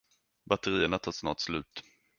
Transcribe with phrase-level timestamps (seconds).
[0.45, 1.83] Batterierna tar snart slut.